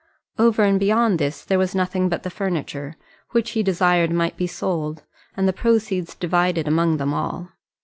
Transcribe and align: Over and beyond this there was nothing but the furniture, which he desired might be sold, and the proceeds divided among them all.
Over 0.39 0.63
and 0.63 0.79
beyond 0.79 1.19
this 1.19 1.45
there 1.45 1.59
was 1.59 1.75
nothing 1.75 2.09
but 2.09 2.23
the 2.23 2.31
furniture, 2.31 2.95
which 3.33 3.51
he 3.51 3.61
desired 3.61 4.09
might 4.09 4.35
be 4.35 4.47
sold, 4.47 5.03
and 5.37 5.47
the 5.47 5.53
proceeds 5.53 6.15
divided 6.15 6.67
among 6.67 6.97
them 6.97 7.13
all. 7.13 7.49